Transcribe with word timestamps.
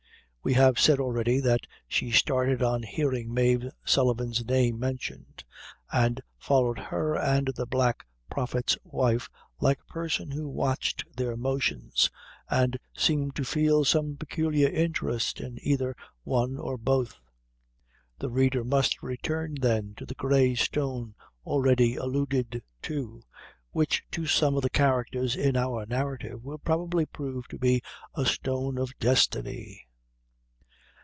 We 0.43 0.53
have 0.55 0.79
said 0.79 0.99
already 0.99 1.39
that 1.41 1.67
she 1.87 2.09
started 2.09 2.63
on 2.63 2.81
hearing 2.81 3.31
Mave 3.31 3.69
Sullivan's 3.85 4.43
name 4.43 4.79
mentioned, 4.79 5.43
and 5.93 6.19
followed 6.39 6.79
her 6.79 7.15
and 7.15 7.49
the 7.55 7.67
Black 7.67 8.03
Prophet's 8.27 8.75
wife 8.83 9.29
like 9.59 9.77
a 9.81 9.93
person 9.93 10.31
who 10.31 10.49
watched 10.49 11.03
their 11.15 11.37
motions, 11.37 12.09
and 12.49 12.75
seemed 12.97 13.35
to 13.35 13.43
feel 13.43 13.85
some 13.85 14.15
peculiar 14.17 14.67
interest 14.67 15.39
in 15.39 15.59
either 15.61 15.95
one 16.23 16.57
or 16.57 16.75
both. 16.75 17.19
The 18.17 18.31
reader 18.31 18.63
must 18.63 19.03
return, 19.03 19.57
then, 19.61 19.93
to 19.97 20.07
the 20.07 20.15
Grey 20.15 20.55
Stone 20.55 21.13
already 21.45 21.97
alluded 21.97 22.63
to, 22.81 23.21
which 23.73 24.01
to 24.09 24.25
some 24.25 24.55
of 24.57 24.63
the 24.63 24.71
characters 24.71 25.35
in 25.35 25.55
our 25.55 25.85
narrative 25.85 26.43
will 26.43 26.57
probably 26.57 27.05
prove 27.05 27.47
to 27.49 27.59
be 27.59 27.83
a 28.15 28.25
"stone 28.25 28.79
of 28.79 28.97
destiny." 28.97 29.85